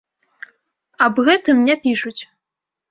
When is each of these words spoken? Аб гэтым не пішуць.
Аб 1.09 1.15
гэтым 1.29 1.57
не 1.69 1.75
пішуць. 1.87 2.21